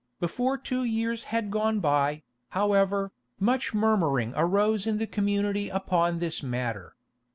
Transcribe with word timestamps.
Before 0.19 0.57
two 0.57 0.83
years 0.83 1.25
had 1.25 1.51
gone 1.51 1.79
by, 1.79 2.23
however, 2.49 3.11
much 3.39 3.75
murmuring 3.75 4.33
arose 4.35 4.87
in 4.87 4.97
the 4.97 5.05
community 5.05 5.69
upon 5.69 6.17
this 6.17 6.41
matter. 6.41 6.95